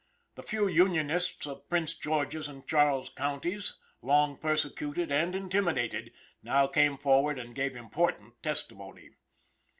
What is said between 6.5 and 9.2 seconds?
came forward and gave important testimony.